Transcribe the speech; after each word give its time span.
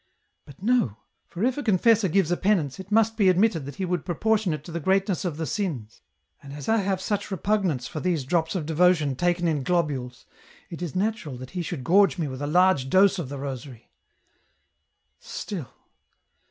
But 0.45 0.63
no! 0.63 0.97
for 1.27 1.43
if 1.43 1.59
a 1.59 1.61
confessor 1.63 2.07
gives 2.07 2.31
a 2.31 2.35
penance, 2.35 2.79
it 2.79 2.91
must 2.91 3.15
be 3.17 3.29
admitted 3.29 3.65
that 3.67 3.75
he 3.75 3.85
would 3.85 4.03
proportion 4.03 4.51
it 4.51 4.63
to 4.63 4.71
the 4.71 4.79
greatness 4.79 5.25
of 5.25 5.37
the 5.37 5.45
sins. 5.45 6.01
And 6.41 6.53
as 6.53 6.65
T 6.65 6.71
have 6.71 6.99
such 6.99 7.29
repugnance 7.29 7.87
for 7.87 7.99
these 7.99 8.23
drops 8.23 8.55
of 8.55 8.65
devotion 8.65 9.15
taken 9.15 9.47
in 9.47 9.61
globules, 9.61 10.25
it 10.71 10.81
is 10.81 10.95
natural 10.95 11.37
that 11.37 11.51
he 11.51 11.61
should 11.61 11.83
gorge 11.83 12.17
me 12.17 12.27
with 12.27 12.41
a 12.41 12.47
large 12.47 12.89
dose 12.89 13.19
of 13.19 13.29
the 13.29 13.37
rosary!" 13.37 13.91
Still 15.19 15.69